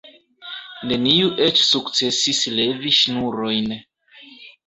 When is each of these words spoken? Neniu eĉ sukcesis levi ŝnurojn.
Neniu 0.91 1.27
eĉ 1.49 1.59
sukcesis 1.71 2.41
levi 2.55 2.93
ŝnurojn. 3.01 3.71